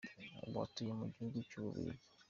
Ubu 0.47 0.57
atuye 0.65 0.91
mu 0.99 1.05
gihugu 1.13 1.37
cy’u 1.49 1.61
Bubiligi. 1.63 2.05